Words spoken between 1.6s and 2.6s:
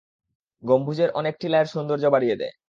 এর সৌন্দর্য বাড়িয়ে দেয়।